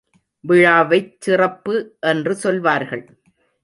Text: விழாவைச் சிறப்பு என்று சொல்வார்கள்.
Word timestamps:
விழாவைச் 0.47 1.13
சிறப்பு 1.19 1.97
என்று 1.99 2.35
சொல்வார்கள். 2.35 3.19